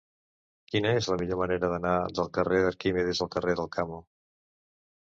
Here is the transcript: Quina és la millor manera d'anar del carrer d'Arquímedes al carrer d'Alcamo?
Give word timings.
Quina 0.71 0.93
és 1.01 1.09
la 1.11 1.17
millor 1.23 1.39
manera 1.41 1.69
d'anar 1.75 1.93
del 2.21 2.33
carrer 2.39 2.63
d'Arquímedes 2.65 3.23
al 3.29 3.31
carrer 3.39 3.57
d'Alcamo? 3.63 4.03